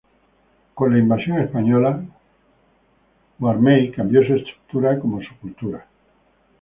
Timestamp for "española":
1.41-2.01